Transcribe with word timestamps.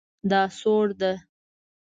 دا 0.29 0.41
سوړ 0.59 0.85
ده 0.99 1.11